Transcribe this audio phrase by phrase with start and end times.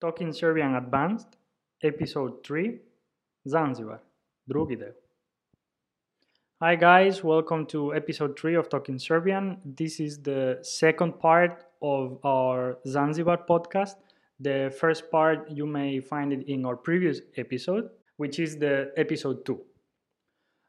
[0.00, 1.36] Talking Serbian Advanced,
[1.82, 2.78] Episode 3,
[3.48, 4.00] Zanzibar,
[4.48, 4.92] drugi deo.
[6.62, 9.58] Hi guys, welcome to episode 3 of Talking Serbian.
[9.64, 13.96] This is the second part of our Zanzibar podcast.
[14.38, 19.44] The first part you may find it in our previous episode, which is the episode
[19.44, 19.60] 2.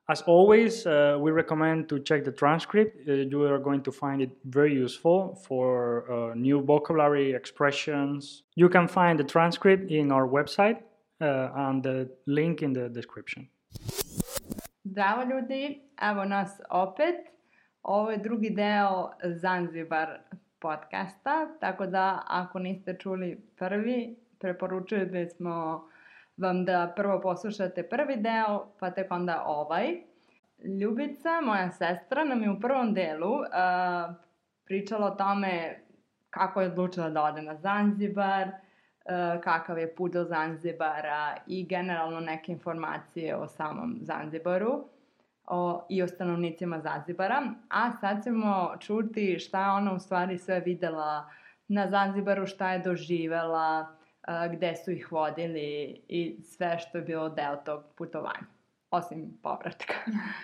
[0.09, 3.07] As always, uh, we recommend to check the transcript.
[3.07, 8.41] Uh, you are going to find it very useful for uh, new vocabulary expressions.
[8.55, 10.79] You can find the transcript in our website
[11.21, 13.47] uh, and the link in the description.
[14.83, 17.15] Zdravo ljudi, evo nas opet.
[17.83, 20.19] Ovo je drugi deo Zanzibar
[20.59, 25.87] podcasta, tako da ako niste čuli prvi, preporučuju da smo
[26.39, 29.97] vam da prvo poslušate prvi deo, pa tek onda ovaj.
[30.81, 33.45] Ljubica, moja sestra, nam je u prvom delu uh,
[34.65, 35.79] pričala o tome
[36.29, 42.19] kako je odlučila da ode na Zanzibar, uh, kakav je put do Zanzibara i generalno
[42.19, 44.85] neke informacije o samom Zanzibaru
[45.47, 47.43] o, i o stanovnicima Zanzibara.
[47.69, 51.29] A sad ćemo čuti šta je ona u stvari sve videla
[51.67, 53.98] na Zanzibaru, šta je doživela,
[54.51, 58.45] gde su ih vodili i sve što je bilo deo tog putovanja.
[58.91, 59.93] Osim povratka.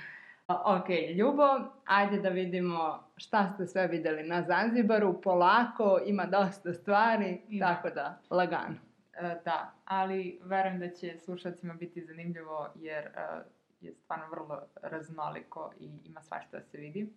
[0.77, 1.43] ok, Ljubo,
[1.85, 5.21] ajde da vidimo šta ste sve videli na Zanzibaru.
[5.21, 7.65] Polako, ima dosta stvari, ima.
[7.65, 8.75] tako da, lagano.
[9.13, 13.45] E, da, ali verujem da će slušalcima biti zanimljivo jer uh,
[13.81, 17.03] je stvarno vrlo raznoliko i ima svašta da se vidi.
[17.03, 17.09] Uh,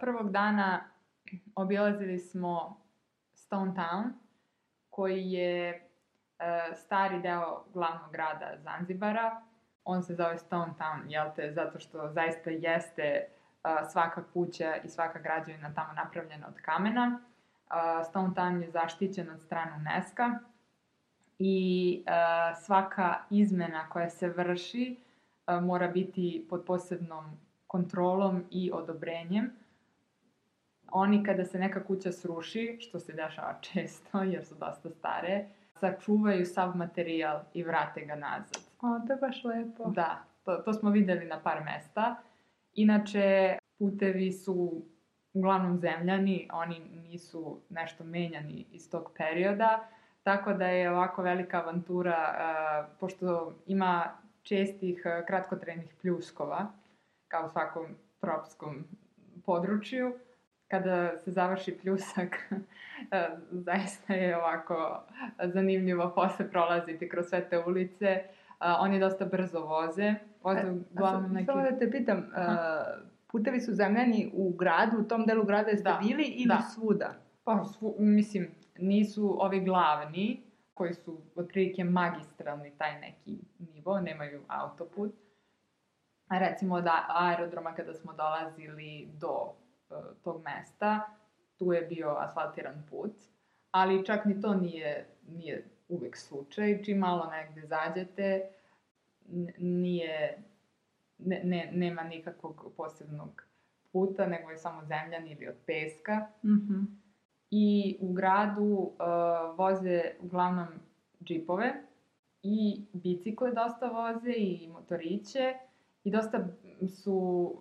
[0.00, 0.80] prvog dana
[1.54, 2.80] obilazili smo
[3.34, 4.10] Stone Town,
[4.96, 5.80] koji je e,
[6.74, 9.42] stari deo glavnog grada Zanzibara.
[9.84, 13.26] On se zove Stone Town, jel te, zato što zaista jeste e,
[13.92, 17.20] svaka kuća i svaka građevina tamo napravljena od kamena.
[17.20, 20.22] E, Stone Town je zaštićen od strane UNESCO
[21.38, 22.04] i
[22.64, 24.96] svaka izmena koja se vrši
[25.62, 27.24] mora biti pod posebnom
[27.66, 29.52] kontrolom i odobrenjem
[30.92, 36.46] oni kada se neka kuća sruši, što se dešava često jer su dosta stare, sačuvaju
[36.46, 38.58] sav materijal i vrate ga nazad.
[38.80, 39.90] O, to je baš lepo.
[39.90, 42.16] Da, to, to smo videli na par mesta.
[42.74, 44.82] Inače, putevi su
[45.32, 49.88] uglavnom zemljani, oni nisu nešto menjani iz tog perioda,
[50.22, 54.10] tako da je ovako velika avantura, uh, pošto ima
[54.42, 56.66] čestih uh, kratkotrenih pljuskova,
[57.28, 57.86] kao u svakom
[58.20, 58.84] tropskom
[59.44, 60.14] području,
[60.68, 62.36] kada se završi pljusak,
[63.10, 65.02] e, zaista je ovako
[65.44, 68.06] zanimljivo posle prolaziti kroz sve te ulice.
[68.06, 68.24] E,
[68.78, 70.14] oni dosta brzo voze.
[70.42, 71.46] Voze e, uglavnom neki...
[71.46, 72.24] Samo da te pitam, uh,
[73.26, 76.62] putevi su zemljani u gradu, u tom delu grada jeste da, bili ili da.
[76.74, 77.14] svuda?
[77.44, 78.48] Pa, svu, mislim,
[78.78, 80.42] nisu ovi glavni,
[80.74, 85.12] koji su otprilike magistralni taj neki nivo, nemaju autoput.
[86.28, 89.52] A recimo da aerodroma kada smo dolazili do
[90.24, 91.00] tog mesta,
[91.58, 93.12] tu je bio asfaltiran put,
[93.70, 96.82] ali čak ni to nije, nije uvek slučaj.
[96.82, 98.48] Čim malo negde zađete,
[99.58, 100.42] nije,
[101.18, 103.46] ne, ne, nema nikakvog posebnog
[103.92, 106.26] puta, nego je samo zemljan ili od peska.
[106.42, 106.86] Mm -hmm.
[107.50, 110.68] I u gradu uh, voze uglavnom
[111.24, 111.72] džipove
[112.42, 115.54] i bicikle dosta voze i motoriće
[116.04, 116.48] i dosta
[116.88, 117.56] su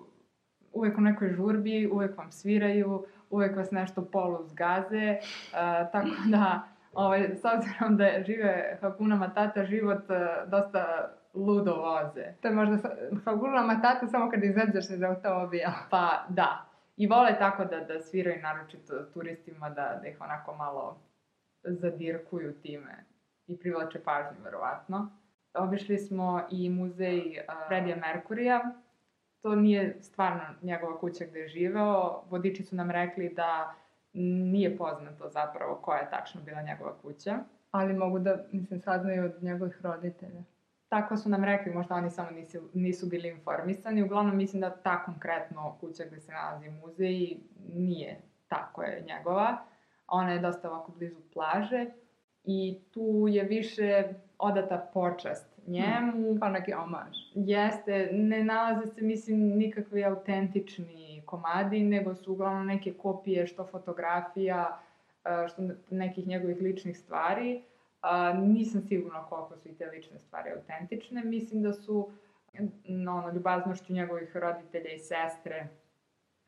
[0.76, 5.58] uvek u nekoj žurbi, uvek vam sviraju, uvek vas nešto polu zgaze, uh,
[5.92, 6.62] tako da,
[6.94, 12.34] ovaj, s obzirom da žive Hakuna Matata, život uh, dosta ludo voze.
[12.42, 12.78] To je možda
[13.26, 15.74] Hakuna Matata samo kad izađeš iz automobila.
[15.92, 16.66] Pa da.
[16.98, 20.98] I vole tako da, da sviraju naročito turistima, da, da ih onako malo
[21.64, 23.06] zadirkuju time
[23.48, 25.10] i privlače pažnju, verovatno.
[25.54, 28.62] Obišli smo i muzej uh, Fredija Merkurija,
[29.46, 32.22] to nije stvarno njegova kuća gde je živeo.
[32.30, 33.74] Vodiči su nam rekli da
[34.14, 37.40] nije poznato zapravo koja je tačno bila njegova kuća.
[37.72, 40.44] Ali mogu da, mislim, saznaju od njegovih roditelja.
[40.90, 44.04] Tako su nam rekli, možda oni samo nisu, nisu bili informisani.
[44.04, 47.38] Uglavnom, mislim da ta konkretno kuća gde se nalazi muzej
[47.74, 49.58] nije tako je njegova.
[50.08, 51.86] Ona je dosta ovako blizu plaže
[52.44, 56.40] i tu je više odata počast njemu.
[56.40, 57.18] Pa neki omaž.
[57.36, 64.80] Jeste, ne nalaze se, mislim, nikakvi autentični komadi, nego su uglavnom neke kopije, što fotografija,
[65.48, 67.64] što nekih njegovih ličnih stvari.
[68.36, 71.24] Nisam sigurna koliko su i te lične stvari autentične.
[71.24, 72.10] Mislim da su
[72.88, 75.68] no, ono, ljubaznošću njegovih roditelja i sestre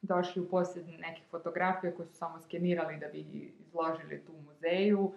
[0.01, 3.19] došli u posjed nekih fotografija koje su samo skenirali da bi
[3.59, 5.13] izložili tu u muzeju.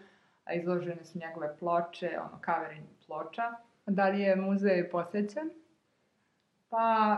[0.54, 3.42] izložene su njegove ploče, ono, kaverin ploča.
[3.86, 5.50] Da li je muzej posećen?
[6.68, 7.16] Pa,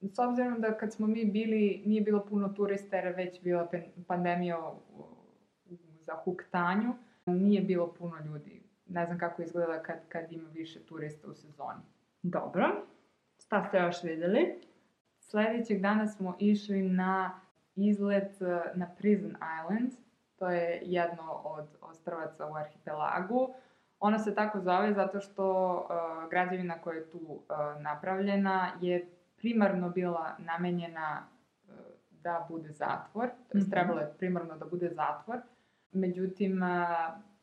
[0.00, 3.68] s obzirom da kad smo mi bili, nije bilo puno turista jer je već bila
[4.06, 4.72] pandemija
[6.00, 6.94] za huktanju,
[7.26, 8.62] nije bilo puno ljudi.
[8.86, 11.80] Ne znam kako izgleda kad, kad ima više turista u sezoni.
[12.22, 12.86] Dobro.
[13.44, 14.60] Šta ste još videli?
[15.18, 17.40] Sledećeg dana smo išli na
[17.76, 19.92] izlet eh, na Prison Island.
[20.36, 23.54] To je jedno od ostravaca u arhipelagu.
[24.00, 29.90] Ona se tako zove zato što uh, građevina koja je tu uh, napravljena je primarno
[29.90, 31.22] bila namenjena
[31.68, 31.74] uh,
[32.10, 33.58] da bude zatvor, Mhm.
[33.58, 35.38] jest trebalo je primarno da bude zatvor.
[35.92, 36.68] Međutim, uh,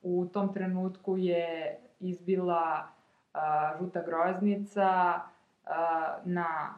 [0.02, 2.88] u tom trenutku je izbila
[3.34, 3.40] uh,
[3.80, 5.14] žuta groznica
[5.64, 5.72] uh,
[6.26, 6.76] na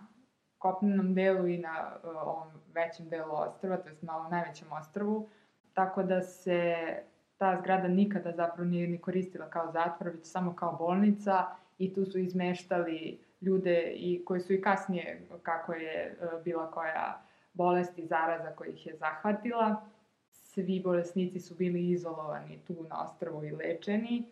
[0.58, 5.30] kopnenom delu i na uh, ovom većem delu ostrva, to jest na ovom najvećem ostrvu,
[5.74, 6.76] tako da se
[7.40, 11.46] ta zgrada nikada zapravo nije ni koristila kao zatvor, već samo kao bolnica
[11.78, 17.22] i tu su izmeštali ljude i koji su i kasnije, kako je uh, bila koja
[17.54, 19.82] bolest i zaraza koja ih je zahvatila,
[20.32, 24.26] svi bolesnici su bili izolovani tu na ostrvu i lečeni.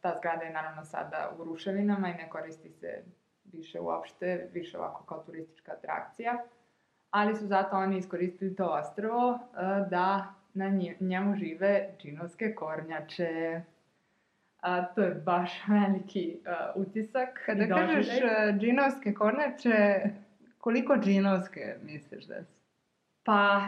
[0.00, 3.02] Ta zgrada je naravno sada u ruševinama i ne koristi se
[3.44, 6.44] više uopšte, više ovako kao turistička atrakcija.
[7.10, 9.38] Ali su zato oni iskoristili to ostrvo uh,
[9.90, 13.60] da na nje- njemu žive džinovske kornjače.
[14.60, 17.42] A, to je baš veliki uh, utisak.
[17.46, 20.00] Kada i kažeš e, džinovske kornjače,
[20.58, 22.52] koliko džinovske misliš da su?
[23.22, 23.60] Pa,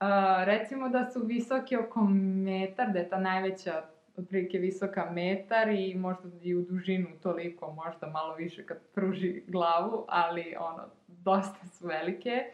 [0.00, 2.00] uh, recimo da su visoki oko
[2.44, 3.82] metar, da je ta najveća
[4.16, 10.04] otprilike visoka metar i možda i u dužinu toliko, možda malo više kad pruži glavu,
[10.08, 12.44] ali ono, dosta su velike,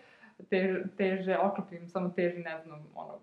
[0.51, 3.19] teže, teže oklop im samo teži, ne znam, ono,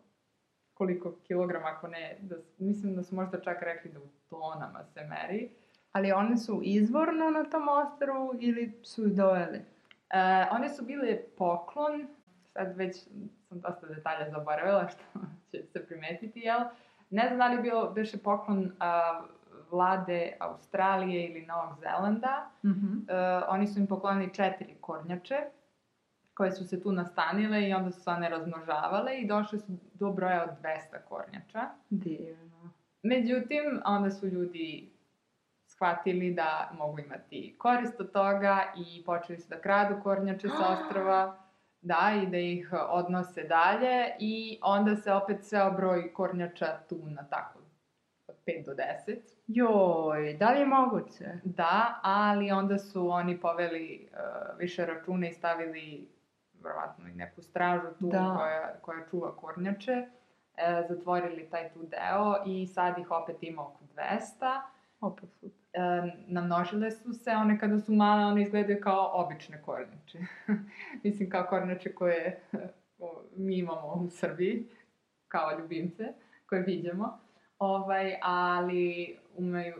[0.76, 5.02] koliko kilograma, ako ne, da, mislim da su možda čak rekli da u tonama se
[5.04, 5.50] meri.
[5.92, 9.58] Ali one su izvorno na tom ostrvu ili su ih doveli?
[9.58, 12.08] E, one su bile poklon,
[12.54, 12.98] sad već
[13.50, 15.20] sam dosta detalja zaboravila što
[15.52, 16.60] će se primetiti, jel?
[17.10, 19.22] Ne znam da li je bio beše poklon a,
[19.72, 22.50] vlade Australije ili Novog Zelanda.
[22.66, 22.98] Mhm.
[23.08, 23.16] E,
[23.48, 25.36] oni su im poklonili četiri kornjače
[26.36, 30.12] koje su se tu nastanile i onda su se one razmnožavale i došle su do
[30.12, 31.70] broja od 200 kornjača.
[31.90, 32.72] Divno.
[33.04, 34.92] Međutim, onda su ljudi
[35.68, 41.38] shvatili da mogu imati korist od toga i počeli su da kradu kornjače sa ostrava,
[41.82, 47.24] da, i da ih odnose dalje i onda se opet sveo broj kornjača tu na
[47.24, 47.60] tako
[48.28, 48.74] od 5 do
[49.08, 49.18] 10.
[49.48, 51.26] Joj, da li je moguće?
[51.44, 56.15] Da, ali onda su oni poveli uh, više računa i stavili
[56.66, 58.36] verovatno i neku stražu tu Da.
[58.38, 60.08] koja, koja čuva kornjače.
[60.58, 64.62] E, zatvorili taj tu deo i sad ih opet ima oko 200.
[65.02, 65.60] Opet super.
[65.74, 70.20] E, namnožile su se, one kada su male, one izgledaju kao obične kornjače.
[71.04, 72.40] Mislim kao kornjače koje
[73.36, 74.68] mi imamo u Srbiji,
[75.28, 76.14] kao ljubimce,
[76.46, 77.20] koje vidimo.
[77.60, 79.76] Ovaj, ali umeju,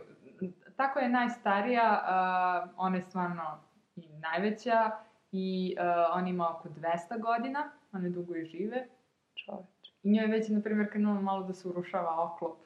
[0.76, 3.60] tako je najstarija, uh, ona je stvarno
[3.96, 4.90] i najveća
[5.36, 8.86] i uh, ona ima oko 200 godina, one dugo i žive.
[9.34, 9.92] Čoveč.
[10.02, 12.58] I njoj je već, na primjer, krenulo malo da se urušava oklop.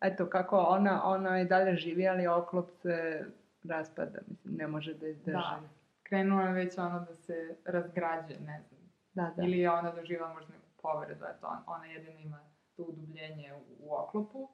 [0.00, 3.26] Eto, kako ona, ona i dalje živi, ali oklop se
[3.64, 5.36] raspada, mislim, ne može da izdrži.
[5.36, 5.60] Da.
[6.02, 8.80] Krenulo je već ono da se razgrađuje, ne znam.
[9.14, 9.32] da.
[9.36, 9.42] da.
[9.42, 12.40] Ili je ona doživjela možda neku povredu, eto, on, ona jedina ima
[12.76, 14.38] to udubljenje u, u oklopu.
[14.38, 14.48] Uh,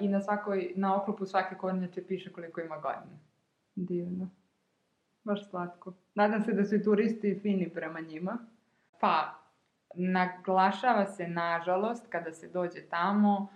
[0.00, 3.18] I na svakoj, na oklopu svake kornjače piše koliko ima godina.
[3.74, 4.30] Divno.
[5.24, 5.92] Baš slatko.
[6.14, 8.38] Nadam se da su i turisti fini prema njima.
[9.00, 9.34] Pa,
[9.94, 13.48] naglašava se, nažalost, kada se dođe tamo,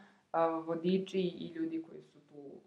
[0.66, 2.60] vodiči i ljudi koji su tu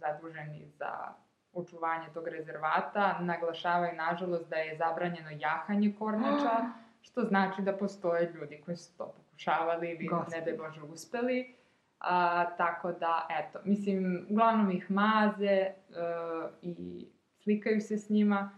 [0.00, 1.14] zaduženi za
[1.52, 6.70] očuvanje tog rezervata, naglašavaju, nažalost, da je zabranjeno jahanje kornjača,
[7.06, 11.54] što znači da postoje ljudi koji su to pokušavali ili, ne daj Bože, uspeli.
[12.00, 17.06] A, tako da, eto, mislim, uglavnom ih maze uh, i
[17.42, 18.50] slikaju se s njima,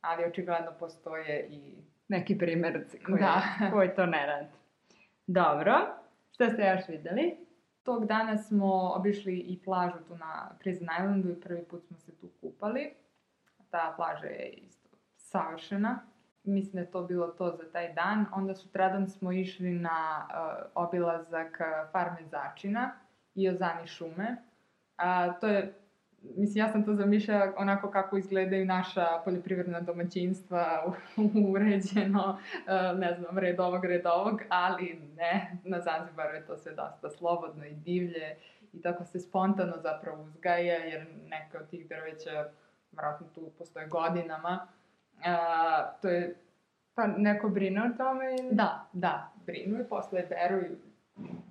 [0.00, 3.42] ali očigledno postoje i Neki primjerci koji, Da.
[3.72, 4.48] koji to ne rade.
[5.26, 5.74] Dobro.
[6.32, 7.36] Šta ste još videli?
[7.82, 12.16] Tog dana smo obišli i plažu tu na Prison Islandu i prvi put smo se
[12.16, 12.94] tu kupali.
[13.70, 16.00] Ta plaža je isto savršena.
[16.44, 18.26] Mislim da je to bilo to za taj dan.
[18.32, 22.92] Onda sutradan smo išli na uh, obilazak uh, farme Začina
[23.34, 24.36] i Ozani šume.
[24.96, 25.74] A, to je,
[26.36, 30.94] mislim, ja sam to zamišljala onako kako izgledaju naša poljoprivredna domaćinstva,
[31.50, 36.72] uređeno, uh, ne znam, red ovog, red ovog, ali ne, na Zanzibaru je to sve
[36.74, 38.36] dosta slobodno i divlje
[38.72, 42.48] i tako se spontano zapravo uzgaja, jer neke od tih drveća,
[42.92, 44.66] vjerojatno tu postoje godinama,
[45.24, 46.34] a, to je
[46.94, 48.54] Pa neko brine o tome ili?
[48.54, 50.76] Da, da, brinu i posle beru i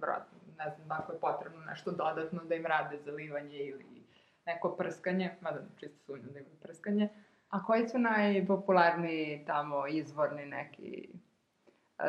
[0.02, 4.01] vratno, ne znam ako je potrebno nešto dodatno da im rade zalivanje ili
[4.46, 7.10] neko prskanje, mada čisto sumnjam da imaju prskanje.
[7.50, 11.10] A koji su najpopularniji tamo izvorni neki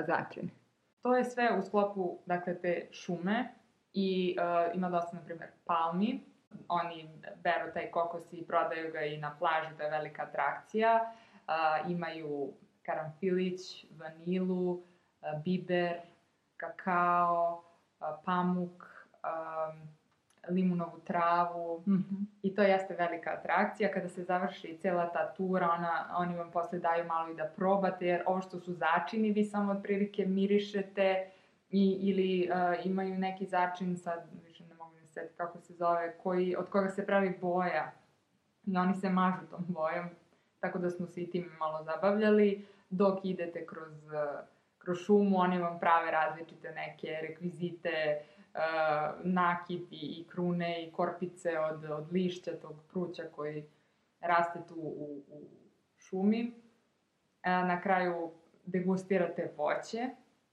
[0.06, 0.50] začini?
[1.02, 3.54] To je sve u sklopu, dakle, te šume
[3.92, 6.20] i uh, ima dosta, na primjer, palmi.
[6.68, 7.10] Oni
[7.42, 11.12] beru taj kokos i prodaju ga i na plaži, to je velika atrakcija.
[11.32, 14.82] Uh, imaju karamfilić, vanilu, uh,
[15.44, 16.00] biber,
[16.56, 17.64] kakao,
[18.00, 18.84] uh, pamuk,
[19.24, 19.88] um,
[20.48, 22.24] limunovu travu Mm -hmm.
[22.42, 23.92] i to jeste velika atrakcija.
[23.92, 28.06] Kada se završi cela ta tura, ona, oni vam posle daju malo i da probate,
[28.06, 31.30] jer ovo što su začini, vi samo otprilike mirišete
[31.70, 36.14] i, ili uh, imaju neki začin, sad više ne mogu ne setiti kako se zove,
[36.22, 37.92] koji, od koga se pravi boja
[38.66, 40.06] i oni se mažu tom bojom,
[40.60, 42.66] tako da smo se i tim malo zabavljali.
[42.90, 44.46] Dok idete kroz, uh,
[44.78, 48.22] kroz šumu, oni vam prave različite neke rekvizite,
[49.22, 53.64] nakit i, i krune i korpice od, od lišća tog pruća koji
[54.20, 55.42] raste tu u, u
[55.98, 56.52] šumi.
[57.44, 58.30] Na kraju
[58.66, 60.08] degustirate voće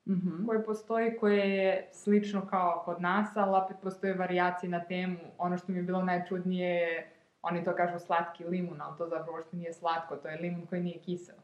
[0.09, 0.45] Mm -hmm.
[0.45, 5.17] koje postoji, koje je slično kao kod nas, ali opet postoje varijacije na temu.
[5.37, 9.37] Ono što mi je bilo najčudnije je, oni to kažu slatki limun, ali to zapravo
[9.37, 11.35] uopšte nije slatko, to je limun koji nije kiseo.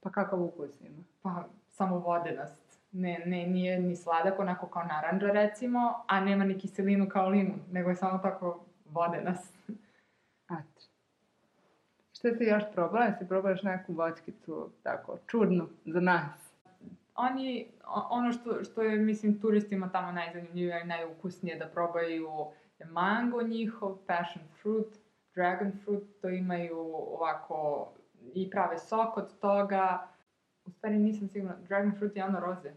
[0.00, 1.02] Pa kakav ukus ima?
[1.22, 2.67] Pa, samo vodenost.
[2.90, 7.60] Ne, ne, nije ni sladak, onako kao naranđa recimo, a nema ni kiselinu kao limun,
[7.70, 9.54] nego je samo tako vodenost.
[10.58, 10.82] Eto.
[12.12, 13.04] Šta si još probala?
[13.04, 16.52] Jesi probaš neku voćkicu tako čudnu za nas?
[17.14, 17.66] Oni,
[18.10, 22.28] ono što, što je, mislim, turistima tamo najzanimljivije i najukusnije da probaju
[22.78, 24.98] je mango njihov, passion fruit,
[25.34, 27.88] dragon fruit, to imaju ovako
[28.34, 30.08] i prave sok od toga.
[30.68, 32.72] U stvari nisam sigurna, dragon fruit je ono roze.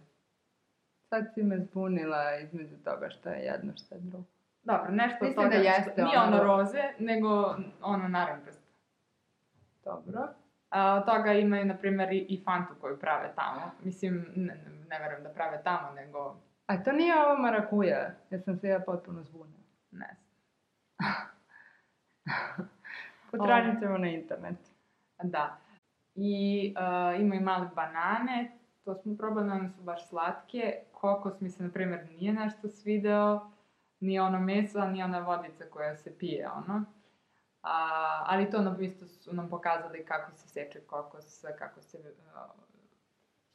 [1.09, 4.23] Sad si me zbunila između toga šta je jedno, šta je drugo.
[4.63, 5.57] Dobro, nešto od Mislim toga.
[5.57, 8.61] da jeste Nije ono ono ro- roze, nego ono narančasto.
[9.83, 10.27] Dobro.
[10.69, 13.71] A, od toga imaju, na primjer, i, i fantu koju prave tamo.
[13.83, 16.35] Mislim, ne, ne, ne verujem da prave tamo, nego
[16.67, 19.59] A to nije ovo marakuja, jer sam se ja potpuno zbunila.
[19.91, 20.31] ne znam.
[23.31, 24.69] Potražit ćemo na internetu.
[25.23, 25.57] Da.
[26.15, 30.75] I uh, ima i male banane, to smo probali, one su baš slatke.
[30.91, 33.51] Kokos mi se, na primjer, nije nešto svideo,
[33.99, 36.85] ni ono meso, ni ona vodica koja se pije, ono.
[37.61, 42.61] A, ali to nam isto su nam pokazali kako se seče kokos, kako se uh,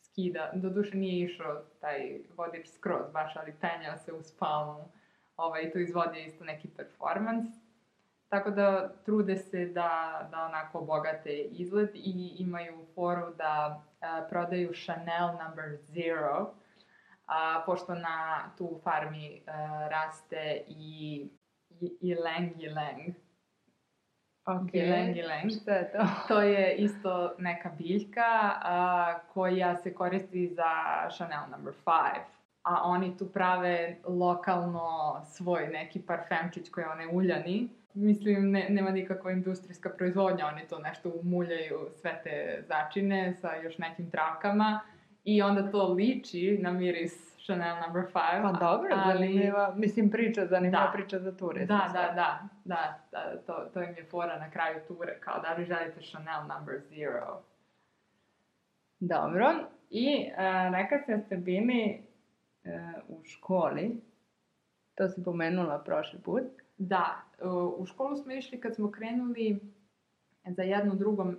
[0.01, 0.51] skida.
[0.55, 4.33] Doduše nije išao taj vodič skroz baš, ali penjao se uz.
[5.37, 7.66] Ovaj, to izvodi isto neki performans.
[8.29, 9.91] Tako da trude se da,
[10.31, 16.51] da onako obogate izgled i imaju foru da a, prodaju Chanel number zero,
[17.27, 18.19] a, pošto na
[18.59, 19.53] tu farmi a,
[19.91, 21.29] raste i
[21.81, 23.15] i- ylang ylang.
[24.47, 24.71] Ok.
[24.73, 25.61] Ylang ylang.
[25.63, 25.99] Šta je to?
[26.29, 30.65] To je isto neka biljka a, koja se koristi za
[31.11, 31.93] Chanel number 5.
[32.63, 34.91] A oni tu prave lokalno
[35.27, 37.69] svoj neki parfemčić koji je onaj uljani.
[37.97, 43.79] Mislim, ne, nema nikakva industrijska proizvodnja, oni to nešto umuljaju sve te začine sa još
[43.79, 44.81] nekim travkama
[45.25, 48.13] i onda to liči na miris Chanel number 5.
[48.43, 49.19] Pa dobro, ali...
[49.19, 50.93] zanimljiva, mislim priča, zanimljiva Da.
[50.93, 51.67] priča za turiste.
[51.67, 55.55] Da, da, da, da, da, to, to im je fora na kraju ture, kao da
[55.55, 57.43] li želite Chanel number zero.
[59.01, 59.55] Dobro,
[59.91, 62.03] i a, rekla si da ste bili
[62.65, 64.01] e, u školi,
[64.95, 66.66] to si pomenula prošli put.
[66.79, 69.61] Da, u- u školu smo išli kad smo krenuli
[70.47, 71.33] za jedno drugo uh,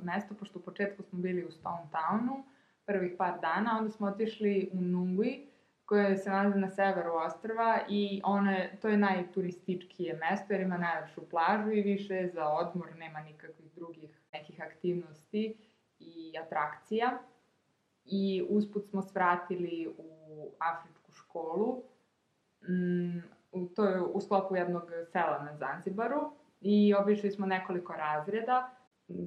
[0.00, 2.42] mesto, pošto u početku smo bili u Stone Townu,
[2.84, 5.46] prvih par dana, onda smo otišli u Nungui,
[5.84, 10.78] koje se nalazi na severu ostrva i ono je, to je najturističkije mesto jer ima
[10.78, 15.56] najlepšu plažu i više za odmor nema nikakvih drugih nekih aktivnosti
[16.00, 17.18] i atrakcija.
[18.04, 21.82] I usput smo svratili u afričku školu,
[22.62, 23.18] mm,
[23.78, 24.82] to je u sklopu jednog
[25.12, 26.30] sela na Zanzibaru
[26.60, 28.70] i obišli smo nekoliko razreda.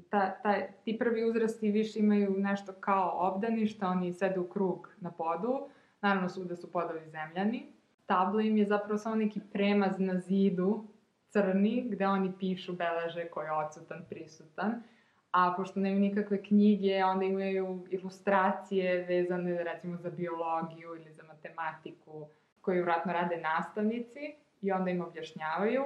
[0.10, 5.12] Ta, ta, ti prvi uzrasti više imaju nešto kao obdaništa, oni sede u krug na
[5.12, 5.70] podu,
[6.01, 7.65] naravno svuda su podovi zemljani.
[8.05, 10.84] Tabla im je zapravo samo neki premaz na zidu,
[11.29, 14.84] crni, gde oni pišu, beleže ko je odsutan, prisutan.
[15.31, 22.27] A pošto nemaju nikakve knjige, onda imaju ilustracije vezane recimo za biologiju ili za matematiku,
[22.62, 25.84] koju vratno rade nastavnici i onda im objašnjavaju,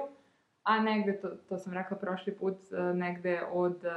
[0.62, 3.90] a negde, to, to sam rekla prošli put, e, negde od e,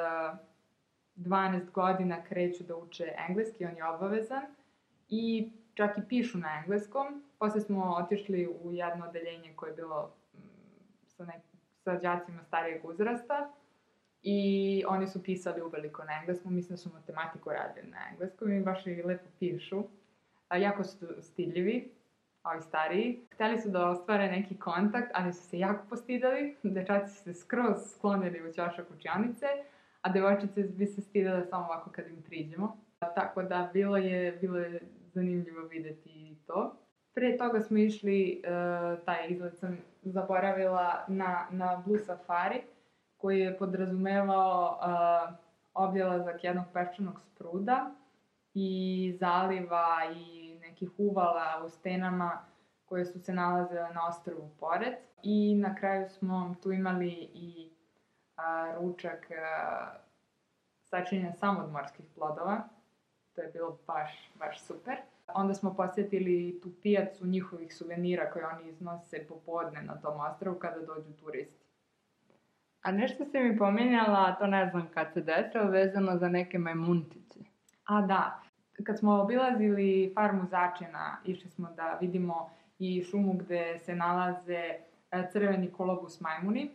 [1.16, 4.44] 12 godina kreću da uče engleski, on je obavezan,
[5.10, 7.24] i čak i pišu na engleskom.
[7.40, 10.40] Posle smo otišli u jedno odeljenje koje je bilo mm,
[11.08, 11.42] sa, nek,
[11.84, 13.54] sa đacima starijeg uzrasta
[14.24, 18.62] i oni su pisali uveliko na engleskom, mislim da su matematiku radili na engleskom i
[18.62, 19.84] baš i lepo pišu.
[20.48, 21.92] A, jako su stidljivi,
[22.44, 23.28] ovi stariji.
[23.34, 26.58] Hteli su da ostvare neki kontakt, ali su se jako postidali.
[26.64, 29.46] Dečaci su se skroz sklonili u ćošak učionice,
[30.02, 32.78] a devojčice bi se stidale samo ovako kad im priđemo.
[33.16, 34.80] Tako da bilo je, bilo je
[35.14, 36.76] zanimljivo videti i to.
[37.14, 42.62] Pre toga smo išli, uh, taj izlet sam zaboravila na, na Blue Safari,
[43.18, 44.80] koji je podrazumevao
[45.76, 45.96] uh,
[46.42, 47.92] jednog peščanog spruda
[48.54, 50.39] i zaliva i
[50.80, 52.46] nekih uvala u stenama
[52.86, 54.94] koje su se nalazile na ostrovu pored.
[55.24, 57.70] I na kraju smo tu imali i
[58.36, 59.92] a, ručak a,
[60.84, 62.62] sačinjen samo od morskih plodova.
[63.36, 64.96] To je bilo baš, baš super.
[65.34, 70.80] Onda smo posjetili tu pijacu njihovih suvenira koje oni iznose popodne na tom ostrovu kada
[70.80, 71.66] dođu turisti.
[72.82, 77.40] A nešto si mi pominjala, to ne znam kad se desilo, vezano za neke majmuntice.
[77.86, 78.42] A da,
[78.84, 84.64] kad smo obilazili farmu začina, išli smo da vidimo i šumu gde se nalaze
[85.12, 86.72] e, crveni kolobus majmuni,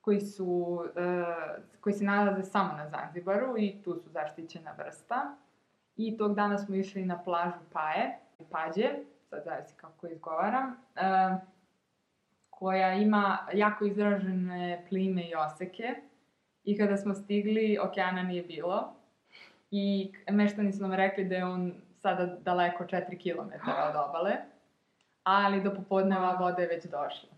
[0.00, 1.24] koji, su, e,
[1.80, 5.36] koji se nalaze samo na Zanzibaru i tu su zaštićena vrsta.
[5.96, 8.18] I tog dana smo išli na plažu Paje,
[8.50, 8.88] Pađe,
[9.30, 11.36] sad zavisi kako izgovaram, e,
[12.50, 15.94] koja ima jako izražene plime i oseke.
[16.64, 18.99] I kada smo stigli, okeana nije bilo.
[19.70, 23.50] I meštani su nam rekli da je on sada daleko 4 km
[23.88, 24.32] od obale.
[25.22, 27.28] Ali do popodneva voda je već došla.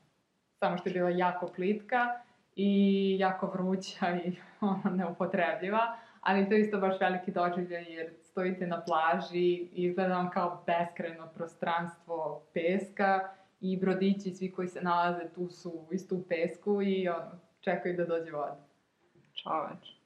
[0.58, 2.20] Samo što je bila jako plitka
[2.56, 5.96] i jako vruća i ono, neupotrebljiva.
[6.20, 10.64] Ali to je isto baš veliki doživljaj jer stojite na plaži i izgleda vam kao
[10.66, 13.28] beskreno prostranstvo peska
[13.60, 17.30] i brodići svi koji se nalaze tu su isto u pesku i ono,
[17.60, 18.56] čekaju da dođe voda.
[19.34, 20.01] Čoveč.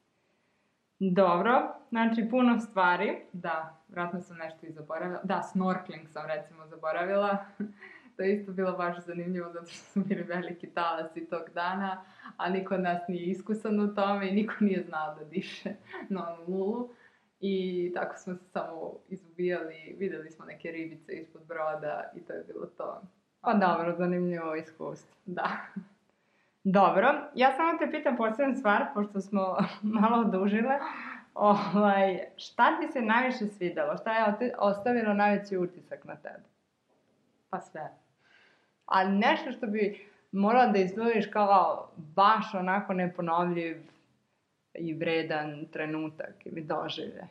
[0.99, 3.17] Dobro, znači puno stvari.
[3.33, 5.21] Da, vratno sam nešto i zaboravila.
[5.25, 7.39] Da, snorkling sam recimo zaboravila.
[8.17, 12.05] to je isto bilo baš zanimljivo zato što su bili veliki talasi tog dana,
[12.37, 15.75] a niko od nas nije iskusan u tome i niko nije znao da diše
[16.09, 16.89] na onu nulu.
[17.41, 22.45] I tako smo se samo izubijali, videli smo neke ribice ispod broda i to je
[22.45, 23.03] bilo to.
[23.41, 25.17] Pa dobro, zanimljivo iskustvo.
[25.27, 25.51] Da.
[26.69, 29.57] Dobro, ja samo te pitam posebnu stvar, pošto smo
[30.01, 30.79] malo odužile.
[31.35, 33.97] Ovaj, šta ti se najviše svidelo?
[33.97, 36.45] Šta je ostavilo najveći utisak na tebe?
[37.51, 37.91] Pa sve.
[38.87, 43.77] Ali nešto što bi morala da izdvojiš kao baš onako neponovljiv
[44.75, 47.27] i vredan trenutak ili doživlje?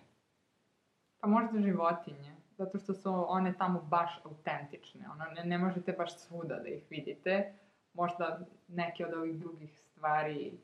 [1.19, 5.06] Pa možda životinje zato što su one tamo baš autentične.
[5.12, 7.54] Ono, ne, ne možete baš svuda da ih vidite.
[7.95, 10.58] Možda neke od ovih drugih stvari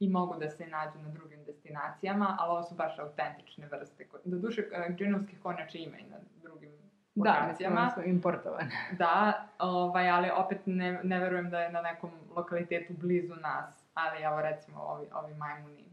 [0.00, 4.06] i mogu da se nađu na drugim destinacijama, ali ovo su baš autentične vrste.
[4.24, 6.70] Do duše, e, džinovskih konjača ima i na drugim
[7.14, 7.80] da, lokacijama.
[7.80, 8.70] Da, su importovane.
[8.98, 14.22] Da, ovaj, ali opet ne, ne verujem da je na nekom lokalitetu blizu nas, ali
[14.22, 15.84] evo recimo ovi, ovi majmuni,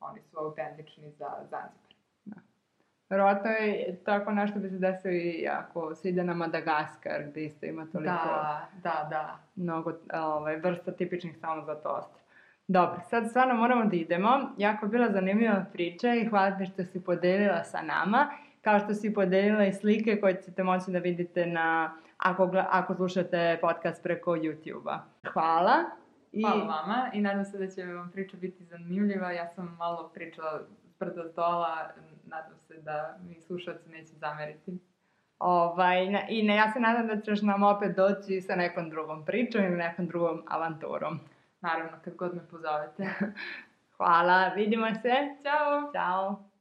[0.00, 1.83] oni su autentični za Zanzibar.
[3.10, 7.66] Verovatno je tako nešto bi se desilo i ako se ide na Madagaskar, gde isto
[7.66, 8.10] ima toliko...
[8.10, 9.38] Da, da, da.
[9.56, 12.24] Mnogo ovaj, vrsta tipičnih samo za to ostrvo.
[12.68, 14.40] Dobro, sad stvarno moramo da idemo.
[14.58, 18.30] Jako bila zanimljiva priča i hvala ti što si podelila sa nama.
[18.62, 23.58] Kao što si podelila i slike koje ćete moći da vidite na, ako, ako slušate
[23.60, 25.00] podcast preko YouTube-a.
[25.32, 25.74] Hvala.
[26.32, 26.42] I...
[26.42, 29.32] Hvala vama i nadam se da će vam priča biti zanimljiva.
[29.32, 30.60] Ja sam malo pričala
[30.94, 31.76] sprda dola,
[32.34, 34.78] nadam se da mi slušalci neće zameriti.
[35.38, 39.24] Ovaj, na, I ne, ja se nadam da ćeš nam opet doći sa nekom drugom
[39.24, 41.20] pričom ili nekom drugom avanturom.
[41.60, 43.08] Naravno, kad god me pozovete.
[43.96, 45.14] Hvala, vidimo se.
[45.42, 45.92] Ćao!
[45.92, 46.53] Ćao!